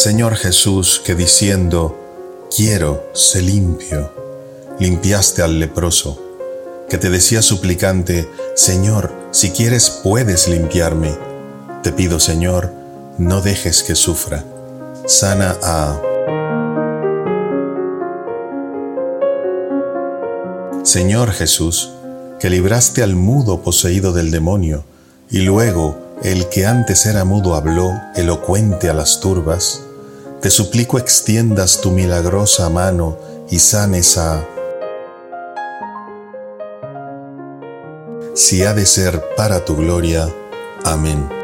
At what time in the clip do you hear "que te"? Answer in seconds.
6.88-7.10